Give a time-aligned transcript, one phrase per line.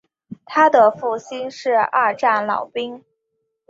[0.45, 3.03] 他的父亲是二战老兵。